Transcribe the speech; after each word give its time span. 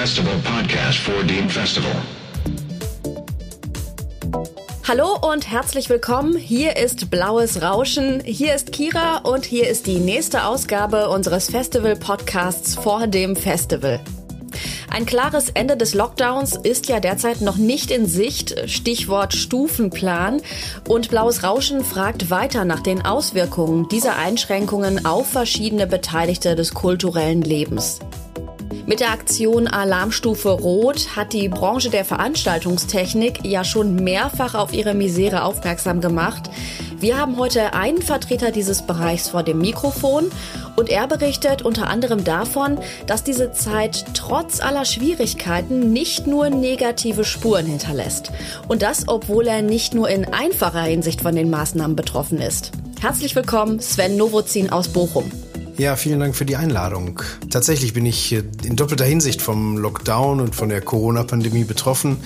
Festival 0.00 0.34
podcast 0.44 0.98
for 1.00 1.24
Dean 1.24 1.48
Festival. 1.48 1.90
Hallo 4.86 5.18
und 5.28 5.50
herzlich 5.50 5.90
willkommen. 5.90 6.36
Hier 6.36 6.76
ist 6.76 7.10
Blaues 7.10 7.62
Rauschen. 7.62 8.22
Hier 8.24 8.54
ist 8.54 8.70
Kira 8.70 9.16
und 9.24 9.44
hier 9.44 9.68
ist 9.68 9.88
die 9.88 9.98
nächste 9.98 10.44
Ausgabe 10.44 11.08
unseres 11.08 11.50
Festival-Podcasts 11.50 12.76
vor 12.76 13.08
dem 13.08 13.34
Festival. 13.34 13.98
Ein 14.88 15.04
klares 15.04 15.50
Ende 15.50 15.76
des 15.76 15.94
Lockdowns 15.94 16.54
ist 16.54 16.88
ja 16.88 17.00
derzeit 17.00 17.40
noch 17.40 17.56
nicht 17.56 17.90
in 17.90 18.06
Sicht, 18.06 18.70
Stichwort 18.70 19.34
Stufenplan. 19.34 20.40
Und 20.86 21.10
Blaues 21.10 21.42
Rauschen 21.42 21.82
fragt 21.82 22.30
weiter 22.30 22.64
nach 22.64 22.84
den 22.84 23.04
Auswirkungen 23.04 23.88
dieser 23.88 24.14
Einschränkungen 24.14 25.04
auf 25.04 25.28
verschiedene 25.28 25.88
Beteiligte 25.88 26.54
des 26.54 26.72
kulturellen 26.72 27.42
Lebens. 27.42 27.98
Mit 28.88 29.00
der 29.00 29.10
Aktion 29.10 29.68
Alarmstufe 29.68 30.48
Rot 30.48 31.14
hat 31.14 31.34
die 31.34 31.50
Branche 31.50 31.90
der 31.90 32.06
Veranstaltungstechnik 32.06 33.44
ja 33.44 33.62
schon 33.62 33.96
mehrfach 33.96 34.54
auf 34.54 34.72
ihre 34.72 34.94
Misere 34.94 35.44
aufmerksam 35.44 36.00
gemacht. 36.00 36.48
Wir 36.98 37.18
haben 37.18 37.36
heute 37.36 37.74
einen 37.74 38.00
Vertreter 38.00 38.50
dieses 38.50 38.86
Bereichs 38.86 39.28
vor 39.28 39.42
dem 39.42 39.58
Mikrofon 39.58 40.30
und 40.76 40.88
er 40.88 41.06
berichtet 41.06 41.60
unter 41.60 41.88
anderem 41.88 42.24
davon, 42.24 42.78
dass 43.06 43.22
diese 43.22 43.52
Zeit 43.52 44.06
trotz 44.14 44.60
aller 44.60 44.86
Schwierigkeiten 44.86 45.92
nicht 45.92 46.26
nur 46.26 46.48
negative 46.48 47.26
Spuren 47.26 47.66
hinterlässt. 47.66 48.32
Und 48.68 48.80
das, 48.80 49.06
obwohl 49.06 49.48
er 49.48 49.60
nicht 49.60 49.92
nur 49.92 50.08
in 50.08 50.32
einfacher 50.32 50.84
Hinsicht 50.84 51.20
von 51.20 51.36
den 51.36 51.50
Maßnahmen 51.50 51.94
betroffen 51.94 52.40
ist. 52.40 52.72
Herzlich 53.02 53.36
willkommen, 53.36 53.80
Sven 53.80 54.16
Novozin 54.16 54.70
aus 54.70 54.88
Bochum. 54.88 55.30
Ja, 55.78 55.94
vielen 55.94 56.18
Dank 56.18 56.34
für 56.34 56.44
die 56.44 56.56
Einladung. 56.56 57.22
Tatsächlich 57.50 57.94
bin 57.94 58.04
ich 58.04 58.32
in 58.32 58.74
doppelter 58.74 59.04
Hinsicht 59.04 59.40
vom 59.40 59.78
Lockdown 59.78 60.40
und 60.40 60.56
von 60.56 60.68
der 60.68 60.80
Corona-Pandemie 60.80 61.62
betroffen. 61.62 62.16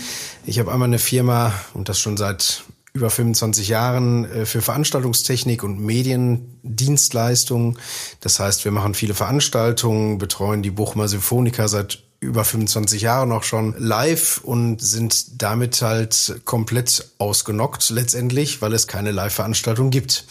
Ich 0.47 0.59
habe 0.59 0.73
einmal 0.73 0.89
eine 0.89 0.99
Firma 0.99 1.53
und 1.75 1.91
das 1.91 2.01
schon 2.01 2.17
seit 2.17 2.65
über 2.95 3.11
25 3.11 3.69
Jahren 3.69 4.25
äh, 4.25 4.47
für 4.47 4.63
Veranstaltungstechnik 4.63 5.65
und 5.65 5.81
Mediendienstleistungen. 5.81 7.79
Das 8.21 8.41
heißt, 8.41 8.65
wir 8.65 8.73
machen 8.73 8.95
viele 8.95 9.13
Veranstaltungen, 9.13 10.17
betreuen 10.17 10.63
die 10.63 10.71
Bochumer 10.71 11.09
Symphoniker 11.09 11.69
seit 11.69 12.03
über 12.23 12.45
25 12.45 13.03
Jahre 13.03 13.27
noch 13.27 13.43
schon 13.43 13.75
live 13.77 14.41
und 14.45 14.81
sind 14.81 15.43
damit 15.43 15.83
halt 15.83 16.41
komplett 16.45 17.11
ausgenockt 17.19 17.91
letztendlich, 17.91 18.63
weil 18.63 18.73
es 18.75 18.87
keine 18.87 19.11
Live-Veranstaltung 19.11 19.91
gibt. 19.91 20.25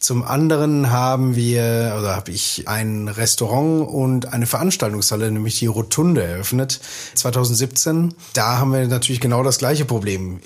Zum 0.00 0.24
anderen 0.24 0.90
haben 0.90 1.36
wir, 1.36 1.94
oder 1.98 2.16
habe 2.16 2.32
ich 2.32 2.66
ein 2.66 3.06
Restaurant 3.06 3.88
und 3.88 4.32
eine 4.32 4.46
Veranstaltungshalle, 4.46 5.30
nämlich 5.30 5.60
die 5.60 5.66
Rotunde 5.66 6.24
eröffnet 6.24 6.80
2017. 7.14 8.14
Da 8.32 8.58
haben 8.58 8.72
wir 8.72 8.84
natürlich 8.88 9.20
genau 9.20 9.44
das 9.44 9.58
gleiche 9.58 9.84
Problem. 9.84 10.40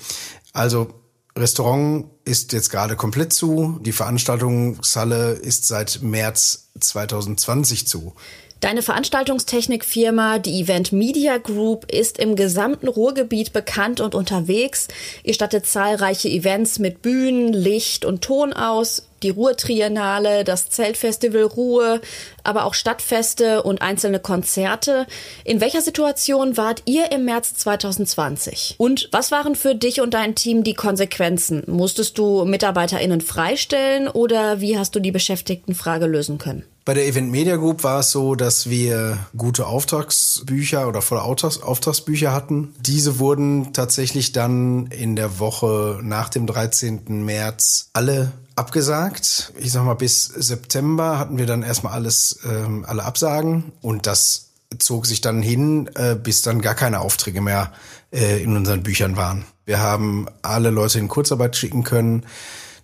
Also 0.53 0.93
Restaurant 1.35 2.05
ist 2.25 2.53
jetzt 2.53 2.69
gerade 2.69 2.95
komplett 2.95 3.33
zu. 3.33 3.79
Die 3.81 3.91
Veranstaltungshalle 3.91 5.31
ist 5.31 5.65
seit 5.65 6.03
März 6.03 6.69
2020 6.79 7.87
zu. 7.87 8.13
Deine 8.61 8.83
Veranstaltungstechnikfirma, 8.83 10.37
die 10.37 10.61
Event 10.61 10.91
Media 10.91 11.39
Group, 11.39 11.91
ist 11.91 12.19
im 12.19 12.35
gesamten 12.35 12.87
Ruhrgebiet 12.87 13.53
bekannt 13.53 13.99
und 13.99 14.13
unterwegs. 14.13 14.87
Ihr 15.23 15.33
stattet 15.33 15.65
zahlreiche 15.65 16.29
Events 16.29 16.77
mit 16.77 17.01
Bühnen, 17.01 17.53
Licht 17.53 18.05
und 18.05 18.21
Ton 18.21 18.53
aus, 18.53 19.07
die 19.23 19.31
Ruhrtriennale, 19.31 20.43
das 20.43 20.69
Zeltfestival 20.69 21.41
Ruhe, 21.41 22.01
aber 22.43 22.65
auch 22.65 22.75
Stadtfeste 22.75 23.63
und 23.63 23.81
einzelne 23.81 24.19
Konzerte. 24.19 25.07
In 25.43 25.59
welcher 25.59 25.81
Situation 25.81 26.55
wart 26.55 26.83
ihr 26.85 27.11
im 27.11 27.25
März 27.25 27.55
2020? 27.55 28.75
Und 28.77 29.09
was 29.11 29.31
waren 29.31 29.55
für 29.55 29.73
dich 29.73 30.01
und 30.01 30.13
dein 30.13 30.35
Team 30.35 30.63
die 30.63 30.75
Konsequenzen? 30.75 31.63
Musstest 31.65 32.19
du 32.19 32.45
MitarbeiterInnen 32.45 33.21
freistellen 33.21 34.07
oder 34.07 34.61
wie 34.61 34.77
hast 34.77 34.93
du 34.93 34.99
die 34.99 35.11
Beschäftigtenfrage 35.11 36.05
lösen 36.05 36.37
können? 36.37 36.63
Bei 36.91 36.95
der 36.95 37.07
Event 37.07 37.31
Media 37.31 37.55
Group 37.55 37.85
war 37.85 38.01
es 38.01 38.11
so, 38.11 38.35
dass 38.35 38.69
wir 38.69 39.17
gute 39.37 39.65
Auftragsbücher 39.65 40.89
oder 40.89 41.01
volle 41.01 41.21
Auftragsbücher 41.21 42.33
hatten. 42.33 42.75
Diese 42.81 43.17
wurden 43.17 43.71
tatsächlich 43.71 44.33
dann 44.33 44.87
in 44.87 45.15
der 45.15 45.39
Woche 45.39 46.01
nach 46.03 46.27
dem 46.27 46.47
13. 46.47 47.23
März 47.23 47.91
alle 47.93 48.33
abgesagt. 48.57 49.53
Ich 49.57 49.71
sag 49.71 49.85
mal, 49.85 49.93
bis 49.93 50.25
September 50.25 51.17
hatten 51.17 51.37
wir 51.37 51.45
dann 51.45 51.63
erstmal 51.63 51.93
alles, 51.93 52.39
ähm, 52.43 52.83
alle 52.85 53.05
Absagen 53.05 53.71
und 53.79 54.05
das 54.05 54.49
zog 54.77 55.05
sich 55.05 55.21
dann 55.21 55.41
hin, 55.41 55.89
äh, 55.95 56.15
bis 56.15 56.41
dann 56.41 56.61
gar 56.61 56.75
keine 56.75 56.99
Aufträge 56.99 57.39
mehr 57.39 57.71
äh, 58.11 58.43
in 58.43 58.57
unseren 58.57 58.83
Büchern 58.83 59.15
waren. 59.15 59.45
Wir 59.63 59.79
haben 59.79 60.27
alle 60.41 60.71
Leute 60.71 60.99
in 60.99 61.07
Kurzarbeit 61.07 61.55
schicken 61.55 61.85
können. 61.85 62.25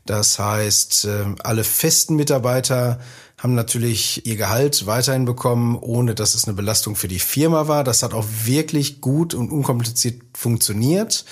Das 0.06 0.40
heißt, 0.40 1.04
äh, 1.04 1.26
alle 1.44 1.66
festen 1.66 2.16
Mitarbeiter 2.16 3.02
haben 3.38 3.54
natürlich 3.54 4.26
ihr 4.26 4.36
Gehalt 4.36 4.88
weiterhin 4.88 5.26
bekommen, 5.26 5.78
ohne 5.80 6.16
dass 6.16 6.34
es 6.34 6.46
eine 6.46 6.56
Belastung 6.56 6.96
für 6.96 7.08
die 7.08 7.20
Firma 7.20 7.68
war. 7.68 7.84
Das 7.84 8.02
hat 8.02 8.14
auch 8.14 8.26
wirklich 8.46 9.00
gut 9.00 9.36
und 9.36 9.52
unkompliziert 9.52 10.22
funktioniert. 10.36 11.24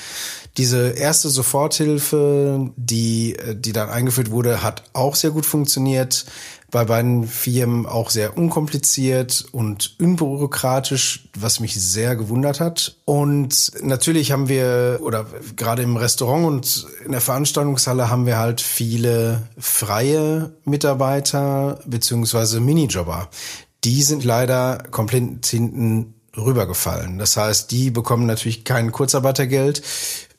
Diese 0.58 0.92
erste 0.92 1.30
Soforthilfe, 1.30 2.72
die, 2.78 3.36
die 3.56 3.74
dann 3.74 3.90
eingeführt 3.90 4.32
wurde, 4.32 4.64
hat 4.64 4.84
auch 4.94 5.16
sehr 5.16 5.32
gut 5.32 5.46
funktioniert. 5.46 6.26
Bei 6.72 6.86
beiden 6.86 7.28
Firmen 7.28 7.86
auch 7.86 8.10
sehr 8.10 8.38
unkompliziert 8.38 9.46
und 9.52 9.96
unbürokratisch, 10.00 11.30
was 11.38 11.60
mich 11.60 11.76
sehr 11.76 12.16
gewundert 12.16 12.60
hat. 12.60 12.98
Und 13.06 13.72
natürlich 13.82 14.32
haben 14.32 14.48
wir, 14.48 15.00
oder 15.02 15.26
gerade 15.56 15.84
im 15.84 15.98
Restaurant 15.98 16.46
und 16.46 16.88
in 17.06 17.12
der 17.12 17.22
Veranstaltungshalle 17.22 18.10
haben 18.10 18.26
wir 18.26 18.38
halt 18.38 18.62
viele 18.62 19.50
freie 19.58 20.54
Mitarbeiter 20.64 21.80
beziehungsweise 21.86 22.62
Minijobber. 22.62 23.30
Die 23.84 24.04
sind 24.04 24.24
leider 24.24 24.84
komplett 24.90 25.46
hinten 25.46 26.16
rübergefallen. 26.38 27.18
Das 27.18 27.38
heißt, 27.38 27.72
die 27.72 27.92
bekommen 27.92 28.26
natürlich 28.26 28.64
kein 28.64 28.92
Kurzarbeitergeld. 28.92 29.82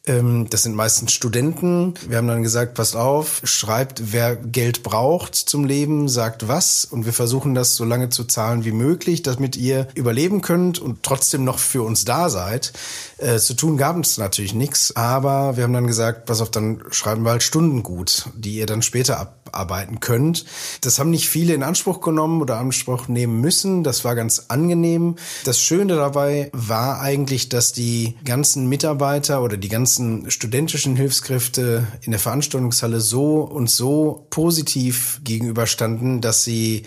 Ähm, 0.06 0.46
das 0.50 0.62
sind 0.62 0.74
meistens 0.74 1.12
Studenten. 1.12 1.94
Wir 2.08 2.18
haben 2.18 2.28
dann 2.28 2.42
gesagt, 2.42 2.74
passt 2.74 2.94
auf, 2.94 3.40
schreibt, 3.44 4.12
wer 4.12 4.36
Geld 4.36 4.82
braucht 4.82 5.34
zum 5.34 5.64
Leben, 5.64 6.08
sagt 6.08 6.48
was 6.48 6.84
und 6.84 7.06
wir 7.06 7.12
versuchen 7.12 7.54
das 7.54 7.74
so 7.74 7.84
lange 7.84 8.08
zu 8.08 8.24
zahlen 8.24 8.64
wie 8.64 8.72
möglich, 8.72 9.22
damit 9.22 9.56
ihr 9.56 9.88
überleben 9.94 10.42
könnt 10.42 10.78
und 10.78 11.02
trotzdem 11.02 11.44
noch 11.44 11.58
für 11.58 11.82
uns 11.82 12.04
da 12.04 12.30
seid. 12.30 12.72
Äh, 13.18 13.38
zu 13.38 13.54
tun 13.54 13.76
gab 13.76 13.96
es 13.96 14.18
natürlich 14.18 14.54
nichts, 14.54 14.94
aber 14.94 15.56
wir 15.56 15.64
haben 15.64 15.72
dann 15.72 15.86
gesagt, 15.86 16.26
pass 16.26 16.40
auf, 16.40 16.50
dann 16.50 16.82
schreiben 16.90 17.22
wir 17.22 17.30
halt 17.30 17.42
Stunden 17.42 17.82
gut, 17.82 18.26
die 18.34 18.56
ihr 18.56 18.66
dann 18.66 18.82
später 18.82 19.34
abarbeiten 19.56 20.00
könnt. 20.00 20.44
Das 20.80 20.98
haben 20.98 21.10
nicht 21.10 21.28
viele 21.28 21.54
in 21.54 21.62
Anspruch 21.62 22.00
genommen 22.00 22.40
oder 22.40 22.58
Anspruch 22.58 23.08
nehmen 23.08 23.40
müssen. 23.40 23.82
Das 23.82 24.04
war 24.04 24.14
ganz 24.14 24.46
angenehm. 24.48 25.16
Das 25.44 25.60
Schöne 25.60 25.96
dabei 25.96 26.50
war 26.52 27.00
eigentlich, 27.00 27.48
dass 27.48 27.72
die 27.72 28.16
ganzen 28.24 28.68
Mitarbeiter 28.68 29.42
oder 29.42 29.56
die 29.56 29.68
ganzen 29.68 30.30
studentischen 30.30 30.96
Hilfskräfte 30.96 31.86
in 32.02 32.12
der 32.12 32.20
Veranstaltungshalle 32.20 33.00
so 33.00 33.40
und 33.40 33.70
so 33.70 34.26
positiv 34.30 35.20
gegenüberstanden, 35.24 36.20
dass 36.20 36.44
sie 36.44 36.84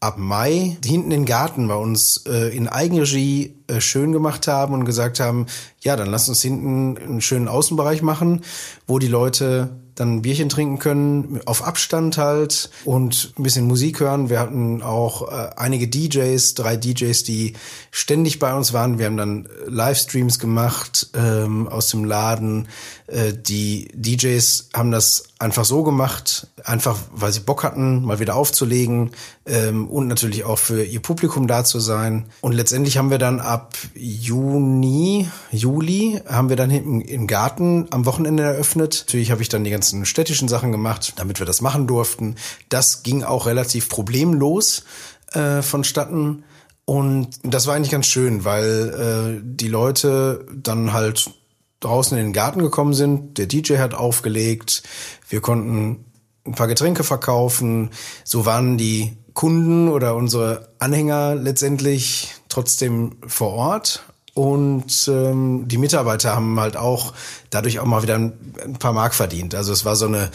ab 0.00 0.16
Mai 0.16 0.78
hinten 0.82 1.10
im 1.10 1.26
Garten 1.26 1.68
bei 1.68 1.74
uns 1.74 2.24
äh, 2.26 2.56
in 2.56 2.68
Eigenregie 2.68 3.54
äh, 3.66 3.82
schön 3.82 4.12
gemacht 4.12 4.48
haben 4.48 4.72
und 4.72 4.86
gesagt 4.86 5.20
haben, 5.20 5.44
ja, 5.82 5.94
dann 5.94 6.08
lass 6.08 6.28
uns 6.28 6.40
hinten 6.40 6.96
einen 6.96 7.20
schönen 7.20 7.48
Außenbereich 7.48 8.00
machen, 8.00 8.42
wo 8.86 8.98
die 8.98 9.08
Leute 9.08 9.68
dann 10.00 10.16
ein 10.16 10.22
Bierchen 10.22 10.48
trinken 10.48 10.78
können, 10.78 11.40
auf 11.44 11.62
Abstand 11.62 12.16
halt 12.16 12.70
und 12.84 13.34
ein 13.38 13.42
bisschen 13.42 13.66
Musik 13.66 14.00
hören. 14.00 14.30
Wir 14.30 14.40
hatten 14.40 14.82
auch 14.82 15.30
äh, 15.30 15.50
einige 15.56 15.88
DJs, 15.88 16.54
drei 16.54 16.76
DJs, 16.76 17.22
die 17.24 17.52
ständig 17.90 18.38
bei 18.38 18.54
uns 18.54 18.72
waren. 18.72 18.98
Wir 18.98 19.06
haben 19.06 19.18
dann 19.18 19.48
Livestreams 19.66 20.38
gemacht 20.38 21.10
ähm, 21.14 21.68
aus 21.68 21.88
dem 21.88 22.04
Laden. 22.04 22.68
Äh, 23.08 23.34
die 23.34 23.88
DJs 23.94 24.70
haben 24.72 24.90
das 24.90 25.24
einfach 25.40 25.64
so 25.64 25.82
gemacht, 25.82 26.48
einfach 26.64 26.98
weil 27.12 27.32
sie 27.32 27.40
Bock 27.40 27.64
hatten, 27.64 28.04
mal 28.04 28.20
wieder 28.20 28.36
aufzulegen 28.36 29.12
ähm, 29.46 29.88
und 29.88 30.06
natürlich 30.06 30.44
auch 30.44 30.58
für 30.58 30.84
ihr 30.84 31.00
Publikum 31.00 31.46
da 31.46 31.64
zu 31.64 31.80
sein. 31.80 32.26
Und 32.42 32.52
letztendlich 32.52 32.98
haben 32.98 33.10
wir 33.10 33.18
dann 33.18 33.40
ab 33.40 33.74
Juni, 33.94 35.28
Juli, 35.50 36.20
haben 36.28 36.50
wir 36.50 36.56
dann 36.56 36.68
hinten 36.68 37.00
im 37.00 37.26
Garten 37.26 37.88
am 37.90 38.04
Wochenende 38.04 38.42
eröffnet. 38.42 39.04
Natürlich 39.06 39.30
habe 39.30 39.40
ich 39.40 39.48
dann 39.48 39.64
die 39.64 39.70
ganzen 39.70 40.04
städtischen 40.04 40.46
Sachen 40.46 40.72
gemacht, 40.72 41.14
damit 41.16 41.38
wir 41.38 41.46
das 41.46 41.62
machen 41.62 41.86
durften. 41.86 42.36
Das 42.68 43.02
ging 43.02 43.24
auch 43.24 43.46
relativ 43.46 43.88
problemlos 43.88 44.84
äh, 45.32 45.62
vonstatten. 45.62 46.44
Und 46.84 47.30
das 47.44 47.66
war 47.66 47.76
eigentlich 47.76 47.92
ganz 47.92 48.06
schön, 48.06 48.44
weil 48.44 49.38
äh, 49.38 49.40
die 49.42 49.68
Leute 49.68 50.44
dann 50.54 50.92
halt 50.92 51.30
draußen 51.80 52.16
in 52.16 52.26
den 52.26 52.32
Garten 52.32 52.60
gekommen 52.60 52.94
sind. 52.94 53.38
Der 53.38 53.46
DJ 53.46 53.78
hat 53.78 53.94
aufgelegt. 53.94 54.82
Wir 55.28 55.40
konnten 55.40 56.04
ein 56.46 56.54
paar 56.54 56.68
Getränke 56.68 57.04
verkaufen. 57.04 57.90
So 58.24 58.46
waren 58.46 58.78
die 58.78 59.16
Kunden 59.34 59.88
oder 59.88 60.14
unsere 60.16 60.68
Anhänger 60.78 61.34
letztendlich 61.34 62.34
trotzdem 62.48 63.16
vor 63.26 63.52
Ort 63.52 64.02
und 64.34 65.08
ähm, 65.08 65.64
die 65.66 65.78
Mitarbeiter 65.78 66.34
haben 66.34 66.58
halt 66.60 66.76
auch 66.76 67.12
dadurch 67.50 67.78
auch 67.80 67.84
mal 67.84 68.02
wieder 68.02 68.14
ein, 68.14 68.32
ein 68.64 68.74
paar 68.74 68.92
Mark 68.92 69.14
verdient. 69.14 69.54
Also 69.54 69.72
es 69.72 69.84
war 69.84 69.96
so 69.96 70.06
eine 70.06 70.30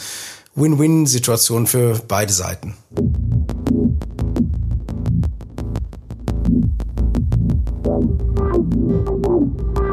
Win-Win-Situation 0.54 1.66
für 1.66 2.00
beide 2.06 2.32
Seiten. 2.32 2.76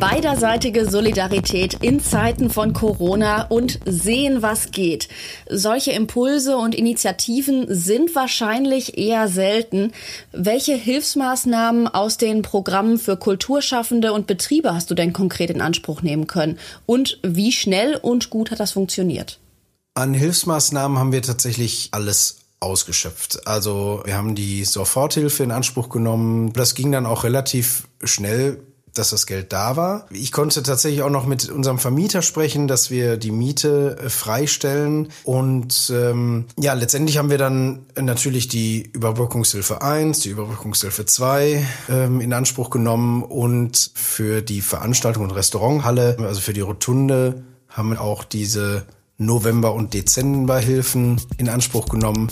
Beiderseitige 0.00 0.88
Solidarität 0.88 1.74
in 1.74 2.00
Zeiten 2.00 2.48
von 2.48 2.72
Corona 2.72 3.42
und 3.42 3.80
sehen, 3.84 4.40
was 4.40 4.70
geht. 4.70 5.08
Solche 5.50 5.92
Impulse 5.92 6.56
und 6.56 6.74
Initiativen 6.74 7.66
sind 7.68 8.14
wahrscheinlich 8.14 8.96
eher 8.96 9.28
selten. 9.28 9.92
Welche 10.32 10.74
Hilfsmaßnahmen 10.74 11.86
aus 11.86 12.16
den 12.16 12.40
Programmen 12.40 12.98
für 12.98 13.18
Kulturschaffende 13.18 14.14
und 14.14 14.26
Betriebe 14.26 14.74
hast 14.74 14.90
du 14.90 14.94
denn 14.94 15.12
konkret 15.12 15.50
in 15.50 15.60
Anspruch 15.60 16.00
nehmen 16.00 16.26
können? 16.26 16.58
Und 16.86 17.18
wie 17.22 17.52
schnell 17.52 17.94
und 17.96 18.30
gut 18.30 18.50
hat 18.50 18.58
das 18.58 18.72
funktioniert? 18.72 19.38
An 19.92 20.14
Hilfsmaßnahmen 20.14 20.98
haben 20.98 21.12
wir 21.12 21.20
tatsächlich 21.20 21.90
alles 21.92 22.38
ausgeschöpft. 22.58 23.46
Also 23.46 24.00
wir 24.06 24.16
haben 24.16 24.34
die 24.34 24.64
Soforthilfe 24.64 25.42
in 25.42 25.50
Anspruch 25.50 25.90
genommen. 25.90 26.54
Das 26.54 26.74
ging 26.74 26.90
dann 26.90 27.04
auch 27.04 27.24
relativ 27.24 27.86
schnell 28.02 28.62
dass 28.94 29.10
das 29.10 29.26
Geld 29.26 29.52
da 29.52 29.76
war. 29.76 30.06
Ich 30.10 30.32
konnte 30.32 30.62
tatsächlich 30.62 31.02
auch 31.02 31.10
noch 31.10 31.26
mit 31.26 31.48
unserem 31.48 31.78
Vermieter 31.78 32.22
sprechen, 32.22 32.68
dass 32.68 32.90
wir 32.90 33.16
die 33.16 33.30
Miete 33.30 33.98
äh, 33.98 34.08
freistellen. 34.08 35.08
Und 35.24 35.92
ähm, 35.94 36.46
ja, 36.58 36.74
letztendlich 36.74 37.18
haben 37.18 37.30
wir 37.30 37.38
dann 37.38 37.86
natürlich 38.00 38.48
die 38.48 38.90
Überbrückungshilfe 38.92 39.82
1, 39.82 40.20
die 40.20 40.30
Überbrückungshilfe 40.30 41.06
2 41.06 41.66
ähm, 41.88 42.20
in 42.20 42.32
Anspruch 42.32 42.70
genommen 42.70 43.22
und 43.22 43.90
für 43.94 44.42
die 44.42 44.60
Veranstaltung 44.60 45.24
und 45.24 45.30
Restauranthalle, 45.30 46.16
also 46.20 46.40
für 46.40 46.52
die 46.52 46.60
Rotunde, 46.60 47.44
haben 47.68 47.90
wir 47.90 48.00
auch 48.00 48.24
diese 48.24 48.84
November- 49.18 49.74
und 49.74 49.94
Dezemberhilfen 49.94 51.20
in 51.36 51.48
Anspruch 51.48 51.88
genommen. 51.88 52.30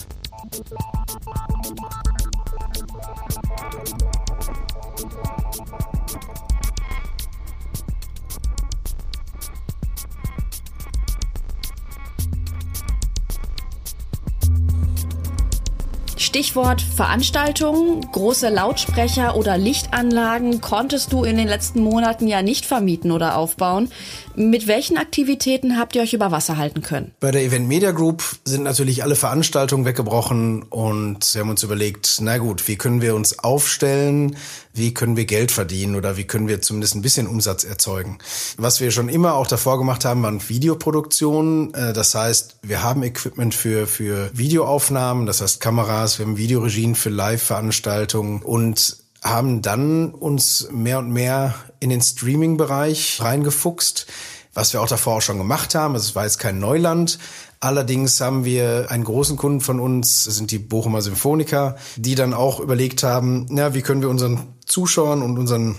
Stichwort 16.28 16.82
Veranstaltungen, 16.82 18.02
große 18.02 18.50
Lautsprecher 18.50 19.34
oder 19.34 19.56
Lichtanlagen 19.56 20.60
konntest 20.60 21.10
du 21.10 21.25
in 21.25 21.38
den 21.38 21.48
letzten 21.48 21.80
Monaten 21.80 22.28
ja 22.28 22.42
nicht 22.42 22.66
vermieten 22.66 23.12
oder 23.12 23.38
aufbauen. 23.38 23.90
Mit 24.36 24.66
welchen 24.66 24.98
Aktivitäten 24.98 25.78
habt 25.78 25.96
ihr 25.96 26.02
euch 26.02 26.12
über 26.12 26.30
Wasser 26.30 26.58
halten 26.58 26.82
können? 26.82 27.12
Bei 27.19 27.30
der 27.30 27.42
Event 27.42 27.66
Media 27.66 27.92
Group 27.92 28.22
sind 28.44 28.62
natürlich 28.62 29.02
alle 29.02 29.16
Veranstaltungen 29.16 29.86
weggebrochen 29.86 30.64
und 30.64 31.34
wir 31.34 31.40
haben 31.40 31.48
uns 31.48 31.62
überlegt, 31.62 32.19
na 32.20 32.36
gut, 32.36 32.69
wie 32.69 32.76
können 32.76 33.00
wir 33.00 33.14
uns 33.14 33.38
aufstellen, 33.38 34.36
wie 34.75 34.94
können 34.94 35.16
wir 35.16 35.25
Geld 35.25 35.50
verdienen 35.50 35.96
oder 35.96 36.16
wie 36.16 36.25
können 36.25 36.46
wir 36.46 36.62
zumindest 36.62 36.94
ein 36.94 37.02
bisschen 37.02 37.26
Umsatz 37.26 37.64
erzeugen. 37.64 38.19
Was 38.56 38.80
wir 38.80 38.90
schon 38.90 39.08
immer 39.08 39.34
auch 39.34 39.46
davor 39.46 39.78
gemacht 39.78 40.04
haben, 40.04 40.22
waren 40.22 40.48
Videoproduktionen. 40.48 41.75
Äh, 41.75 41.92
das 41.92 42.14
heißt, 42.14 42.58
wir 42.62 42.82
haben 42.82 43.02
Equipment 43.02 43.54
für, 43.54 43.86
für 43.86 44.30
Videoaufnahmen, 44.34 45.26
das 45.26 45.40
heißt 45.40 45.60
Kameras, 45.60 46.18
wir 46.19 46.26
haben 46.26 46.37
Videoregien 46.37 46.94
für 46.94 47.11
Live-Veranstaltungen 47.11 48.43
und 48.43 48.97
haben 49.23 49.62
dann 49.62 50.11
uns 50.11 50.69
mehr 50.70 50.99
und 50.99 51.11
mehr 51.11 51.55
in 51.81 51.91
den 51.91 52.00
Streaming-Bereich 52.00 53.19
reingefuchst, 53.20 54.06
was 54.55 54.73
wir 54.73 54.81
auch 54.81 54.88
davor 54.88 55.17
auch 55.17 55.23
schon 55.23 55.38
gemacht 55.38 55.75
haben. 55.75 55.94
Es 55.94 56.15
war 56.15 56.25
jetzt 56.25 56.38
kein 56.38 56.59
Neuland. 56.59 57.19
Allerdings 57.61 58.20
haben 58.20 58.44
wir 58.44 58.91
einen 58.91 59.05
großen 59.05 59.37
Kunden 59.37 59.61
von 59.61 59.81
uns, 59.81 60.25
das 60.25 60.37
sind 60.37 60.50
die 60.50 60.59
Bochumer 60.59 61.03
Symphoniker, 61.03 61.76
die 61.97 62.15
dann 62.15 62.35
auch 62.35 62.61
überlegt 62.61 63.03
haben, 63.03 63.47
na, 63.50 63.75
wie 63.75 63.82
können 63.82 64.03
wir 64.03 64.09
unseren 64.09 64.41
Zuschauern 64.67 65.23
und 65.23 65.38
unseren 65.38 65.76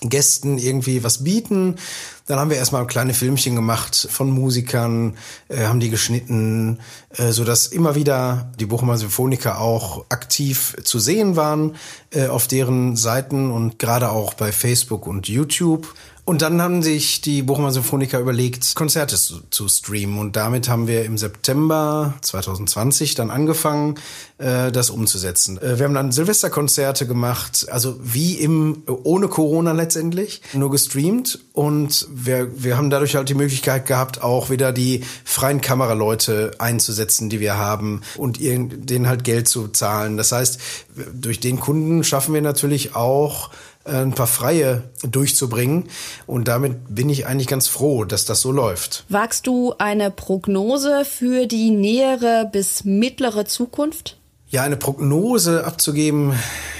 Gästen 0.00 0.58
irgendwie 0.58 1.02
was 1.02 1.24
bieten. 1.24 1.76
Dann 2.26 2.38
haben 2.38 2.50
wir 2.50 2.58
erstmal 2.58 2.86
kleine 2.86 3.14
Filmchen 3.14 3.54
gemacht 3.54 4.08
von 4.10 4.30
Musikern, 4.30 5.16
äh, 5.48 5.64
haben 5.64 5.80
die 5.80 5.90
geschnitten, 5.90 6.80
äh, 7.16 7.32
so 7.32 7.44
dass 7.44 7.66
immer 7.66 7.94
wieder 7.94 8.52
die 8.60 8.66
Bochumer 8.66 8.98
Symphoniker 8.98 9.60
auch 9.60 10.04
aktiv 10.10 10.76
zu 10.84 10.98
sehen 10.98 11.36
waren 11.36 11.76
äh, 12.10 12.26
auf 12.26 12.46
deren 12.46 12.96
Seiten 12.96 13.50
und 13.50 13.78
gerade 13.78 14.10
auch 14.10 14.34
bei 14.34 14.52
Facebook 14.52 15.06
und 15.06 15.28
YouTube. 15.28 15.94
Und 16.28 16.42
dann 16.42 16.60
haben 16.60 16.82
sich 16.82 17.22
die 17.22 17.40
Bochumer 17.40 17.70
Symphoniker 17.70 18.20
überlegt, 18.20 18.74
Konzerte 18.74 19.16
zu, 19.16 19.40
zu, 19.48 19.66
streamen. 19.66 20.18
Und 20.18 20.36
damit 20.36 20.68
haben 20.68 20.86
wir 20.86 21.06
im 21.06 21.16
September 21.16 22.12
2020 22.20 23.14
dann 23.14 23.30
angefangen, 23.30 23.94
äh, 24.36 24.70
das 24.70 24.90
umzusetzen. 24.90 25.56
Äh, 25.56 25.78
wir 25.78 25.86
haben 25.86 25.94
dann 25.94 26.12
Silvesterkonzerte 26.12 27.06
gemacht, 27.06 27.64
also 27.70 27.98
wie 28.02 28.34
im, 28.34 28.82
ohne 29.04 29.28
Corona 29.28 29.72
letztendlich, 29.72 30.42
nur 30.52 30.70
gestreamt. 30.70 31.38
Und 31.54 32.06
wir, 32.12 32.62
wir 32.62 32.76
haben 32.76 32.90
dadurch 32.90 33.16
halt 33.16 33.30
die 33.30 33.34
Möglichkeit 33.34 33.86
gehabt, 33.86 34.22
auch 34.22 34.50
wieder 34.50 34.70
die 34.70 35.04
freien 35.24 35.62
Kameraleute 35.62 36.50
einzusetzen, 36.58 37.30
die 37.30 37.40
wir 37.40 37.56
haben 37.56 38.02
und 38.18 38.38
denen 38.38 39.08
halt 39.08 39.24
Geld 39.24 39.48
zu 39.48 39.68
zahlen. 39.68 40.18
Das 40.18 40.30
heißt, 40.32 40.60
durch 41.14 41.40
den 41.40 41.58
Kunden 41.58 42.04
schaffen 42.04 42.34
wir 42.34 42.42
natürlich 42.42 42.94
auch, 42.94 43.48
ein 43.88 44.12
paar 44.12 44.26
Freie 44.26 44.84
durchzubringen. 45.02 45.84
Und 46.26 46.48
damit 46.48 46.94
bin 46.94 47.10
ich 47.10 47.26
eigentlich 47.26 47.48
ganz 47.48 47.68
froh, 47.68 48.04
dass 48.04 48.24
das 48.24 48.40
so 48.40 48.52
läuft. 48.52 49.04
Wagst 49.08 49.46
du 49.46 49.74
eine 49.78 50.10
Prognose 50.10 51.04
für 51.04 51.46
die 51.46 51.70
nähere 51.70 52.48
bis 52.50 52.84
mittlere 52.84 53.44
Zukunft? 53.44 54.16
Ja, 54.50 54.62
eine 54.62 54.76
Prognose 54.76 55.64
abzugeben, 55.64 56.34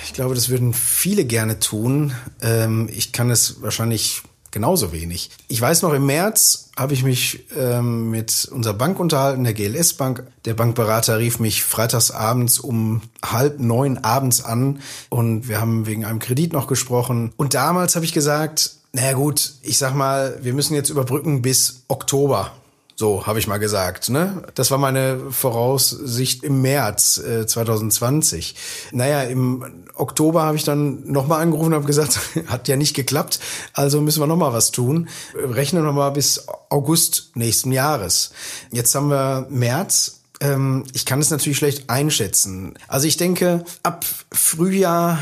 ich 0.05 0.15
glaube, 0.15 0.35
das 0.35 0.49
würden 0.49 0.73
viele 0.73 1.25
gerne 1.27 1.61
tun. 1.61 2.13
Ähm, 2.41 2.89
ich 2.91 3.13
kann 3.13 3.31
es 3.31 3.61
wahrscheinlich 3.61 4.23
genauso 4.51 4.93
wenig. 4.93 5.31
Ich 5.49 5.61
weiß 5.61 5.83
noch, 5.83 5.93
im 5.93 6.07
März 6.07 6.71
habe 6.77 6.95
ich 6.95 7.03
mich 7.03 7.47
ähm, 7.57 8.11
mit 8.11 8.49
unserer 8.51 8.75
Bank 8.75 8.99
unterhalten, 9.01 9.45
der 9.45 9.55
GLS 9.55 9.95
Bank. 9.95 10.25
Der 10.45 10.55
Bankberater 10.55 11.19
rief 11.19 11.41
mich 11.41 11.65
freitagsabends 11.65 12.59
um 12.59 13.03
halb 13.25 13.61
neun 13.61 13.99
abends 13.99 14.45
an 14.45 14.81
und 15.09 15.49
wir 15.49 15.61
haben 15.61 15.87
wegen 15.87 16.05
einem 16.05 16.19
Kredit 16.19 16.53
noch 16.53 16.67
gesprochen. 16.67 17.33
Und 17.37 17.55
damals 17.55 17.95
habe 17.95 18.05
ich 18.05 18.13
gesagt, 18.13 18.73
naja 18.93 19.13
gut, 19.13 19.53
ich 19.63 19.79
sag 19.79 19.95
mal, 19.95 20.39
wir 20.43 20.55
müssen 20.55 20.75
jetzt 20.75 20.91
überbrücken 20.91 21.43
bis 21.43 21.83
Oktober. 21.89 22.53
So 22.99 23.29
habe 23.29 23.39
ich 23.39 23.47
mal 23.47 23.59
gesagt. 23.59 24.11
Ne? 24.11 24.43
Das 24.57 24.73
war 24.73 24.79
meine 24.79 25.31
Voraussicht 25.31 26.43
im 26.43 26.63
März 26.63 27.19
äh, 27.19 27.47
2020. 27.47 28.57
Naja, 28.91 29.23
im 29.23 29.85
Oktober 29.95 30.43
habe 30.43 30.57
ich 30.57 30.65
dann 30.65 31.09
nochmal 31.09 31.41
angerufen 31.41 31.69
und 31.69 31.75
habe 31.75 31.87
gesagt, 31.87 32.19
hat 32.49 32.67
ja 32.67 32.75
nicht 32.75 32.97
geklappt, 32.97 33.39
also 33.73 34.01
müssen 34.01 34.21
wir 34.21 34.27
nochmal 34.27 34.53
was 34.53 34.73
tun. 34.73 35.09
Rechnen 35.37 35.85
wir 35.85 35.93
mal 35.93 36.11
bis 36.11 36.49
August 36.71 37.31
nächsten 37.37 37.71
Jahres. 37.71 38.33
Jetzt 38.73 38.93
haben 38.97 39.11
wir 39.11 39.47
März. 39.49 40.23
Ähm, 40.41 40.83
ich 40.93 41.07
kann 41.07 41.21
es 41.21 41.31
natürlich 41.31 41.59
schlecht 41.59 41.89
einschätzen. 41.91 42.75
Also 42.89 43.07
ich 43.07 43.17
denke, 43.17 43.65
ab 43.85 44.05
Frühjahr 44.33 45.21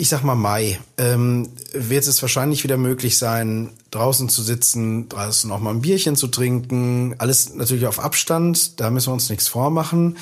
ich 0.00 0.08
sag 0.08 0.24
mal 0.24 0.34
Mai, 0.34 0.80
ähm, 0.96 1.50
wird 1.74 2.06
es 2.06 2.22
wahrscheinlich 2.22 2.64
wieder 2.64 2.78
möglich 2.78 3.18
sein, 3.18 3.68
draußen 3.90 4.30
zu 4.30 4.42
sitzen, 4.42 5.10
draußen 5.10 5.52
auch 5.52 5.60
mal 5.60 5.74
ein 5.74 5.82
Bierchen 5.82 6.16
zu 6.16 6.28
trinken. 6.28 7.14
Alles 7.18 7.54
natürlich 7.54 7.86
auf 7.86 8.00
Abstand, 8.00 8.80
da 8.80 8.88
müssen 8.88 9.08
wir 9.08 9.12
uns 9.12 9.28
nichts 9.28 9.48
vormachen. 9.48 10.16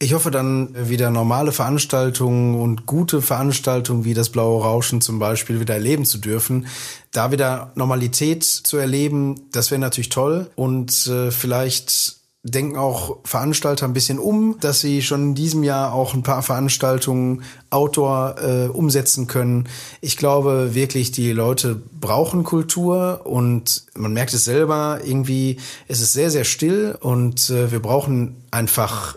Ich 0.00 0.14
hoffe 0.14 0.32
dann 0.32 0.74
wieder 0.88 1.10
normale 1.10 1.52
Veranstaltungen 1.52 2.60
und 2.60 2.86
gute 2.86 3.22
Veranstaltungen 3.22 4.04
wie 4.04 4.14
das 4.14 4.30
Blaue 4.30 4.60
Rauschen 4.60 5.00
zum 5.00 5.20
Beispiel 5.20 5.60
wieder 5.60 5.74
erleben 5.74 6.04
zu 6.04 6.18
dürfen. 6.18 6.66
Da 7.12 7.30
wieder 7.30 7.70
Normalität 7.76 8.42
zu 8.42 8.76
erleben, 8.76 9.42
das 9.52 9.70
wäre 9.70 9.80
natürlich 9.80 10.08
toll. 10.08 10.50
Und 10.56 11.06
äh, 11.06 11.30
vielleicht 11.30 12.21
denken 12.44 12.76
auch 12.76 13.18
Veranstalter 13.24 13.86
ein 13.86 13.92
bisschen 13.92 14.18
um, 14.18 14.56
dass 14.60 14.80
sie 14.80 15.02
schon 15.02 15.22
in 15.22 15.34
diesem 15.34 15.62
Jahr 15.62 15.92
auch 15.92 16.12
ein 16.12 16.24
paar 16.24 16.42
Veranstaltungen 16.42 17.42
Outdoor 17.70 18.34
äh, 18.42 18.66
umsetzen 18.66 19.28
können. 19.28 19.68
Ich 20.00 20.16
glaube 20.16 20.74
wirklich, 20.74 21.12
die 21.12 21.32
Leute 21.32 21.80
brauchen 22.00 22.42
Kultur 22.42 23.20
und 23.24 23.84
man 23.94 24.12
merkt 24.12 24.34
es 24.34 24.44
selber, 24.44 25.00
irgendwie 25.04 25.58
es 25.86 26.00
ist 26.00 26.14
sehr, 26.14 26.30
sehr 26.30 26.44
still 26.44 26.96
und 27.00 27.48
äh, 27.50 27.70
wir 27.70 27.80
brauchen 27.80 28.42
einfach 28.50 29.16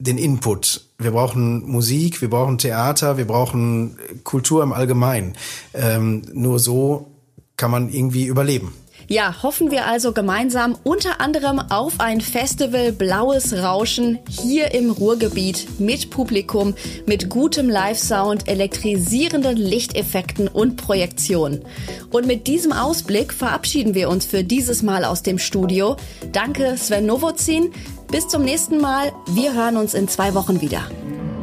den 0.00 0.18
Input. 0.18 0.88
Wir 0.98 1.12
brauchen 1.12 1.64
Musik, 1.70 2.20
wir 2.22 2.30
brauchen 2.30 2.58
Theater, 2.58 3.16
wir 3.16 3.26
brauchen 3.26 3.98
Kultur 4.24 4.64
im 4.64 4.72
Allgemeinen. 4.72 5.34
Ähm, 5.74 6.22
nur 6.32 6.58
so 6.58 7.12
kann 7.56 7.70
man 7.70 7.88
irgendwie 7.88 8.26
überleben. 8.26 8.72
Ja, 9.08 9.42
hoffen 9.42 9.70
wir 9.70 9.86
also 9.86 10.12
gemeinsam 10.12 10.76
unter 10.82 11.20
anderem 11.20 11.58
auf 11.58 12.00
ein 12.00 12.20
Festival 12.20 12.92
Blaues 12.92 13.52
Rauschen 13.52 14.18
hier 14.28 14.72
im 14.72 14.90
Ruhrgebiet 14.90 15.78
mit 15.78 16.10
Publikum, 16.10 16.74
mit 17.06 17.28
gutem 17.28 17.68
Live-Sound, 17.68 18.48
elektrisierenden 18.48 19.56
Lichteffekten 19.56 20.48
und 20.48 20.76
Projektionen. 20.76 21.64
Und 22.10 22.26
mit 22.26 22.46
diesem 22.46 22.72
Ausblick 22.72 23.32
verabschieden 23.32 23.94
wir 23.94 24.08
uns 24.08 24.24
für 24.24 24.42
dieses 24.42 24.82
Mal 24.82 25.04
aus 25.04 25.22
dem 25.22 25.38
Studio. 25.38 25.96
Danke 26.32 26.76
Sven 26.78 27.06
Novozin. 27.06 27.72
Bis 28.10 28.28
zum 28.28 28.42
nächsten 28.42 28.80
Mal. 28.80 29.12
Wir 29.28 29.54
hören 29.54 29.76
uns 29.76 29.92
in 29.94 30.08
zwei 30.08 30.34
Wochen 30.34 30.60
wieder. 30.60 30.82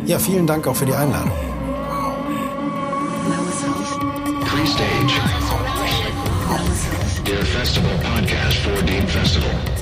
Ja, 0.05 0.17
vielen 0.17 0.47
Dank 0.47 0.67
auch 0.67 0.75
für 0.75 0.85
die 0.85 0.93
Einladung. 0.93 1.31
Pre-stage. 4.45 5.40
Der 7.27 7.45
Festival 7.45 7.91
Podcast 8.03 8.57
for 8.57 8.81
Dean 8.83 9.07
Festival. 9.07 9.80